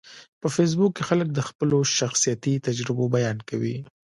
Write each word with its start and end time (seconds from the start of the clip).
په 0.41 0.47
فېسبوک 0.55 0.91
کې 0.95 1.03
خلک 1.09 1.27
د 1.33 1.39
خپلو 1.49 1.77
شخصیتي 1.97 2.53
تجربو 2.67 3.03
بیان 3.15 3.37
کوي 3.49 3.77